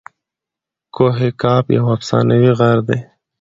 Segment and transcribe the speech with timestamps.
[0.95, 2.99] کوه قاف یو افسانوي غر دئ.